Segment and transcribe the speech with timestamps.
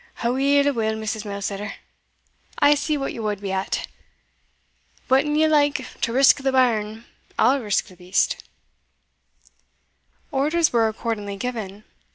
[0.23, 1.25] "Aweel, aweel, Mrs.
[1.25, 1.73] Mailsetter,
[2.57, 3.85] I see what ye wad be at
[5.07, 7.05] but an ye like to risk the bairn,
[7.37, 8.43] I'll risk the beast."
[10.31, 11.83] Orders were accordingly given.